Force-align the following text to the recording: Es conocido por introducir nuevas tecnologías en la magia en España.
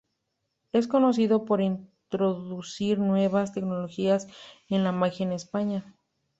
Es 0.71 0.87
conocido 0.87 1.45
por 1.45 1.61
introducir 1.61 2.97
nuevas 2.97 3.53
tecnologías 3.53 4.27
en 4.67 4.83
la 4.83 4.91
magia 4.91 5.27
en 5.27 5.31
España. 5.33 5.93